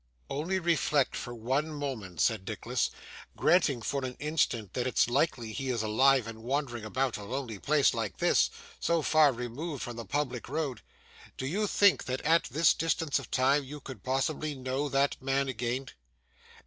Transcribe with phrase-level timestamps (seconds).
[0.31, 2.89] 'Only reflect for one moment,' said Nicholas;
[3.37, 7.59] 'granting, for an instant, that it's likely he is alive and wandering about a lonely
[7.59, 10.81] place like this, so far removed from the public road,
[11.37, 15.47] do you think that at this distance of time you could possibly know that man
[15.47, 15.87] again?